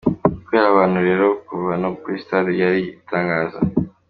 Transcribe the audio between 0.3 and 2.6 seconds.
Kubera abantu rero kuva no kuri Stade